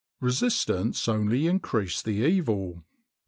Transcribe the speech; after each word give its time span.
[XXIX 0.17 0.25
88] 0.25 0.25
Resistance 0.25 1.07
only 1.07 1.45
increased 1.45 2.05
the 2.05 2.13
evil. 2.27 2.83